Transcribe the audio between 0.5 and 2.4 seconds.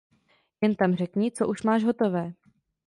Jen tam řekni, co už máš hotové.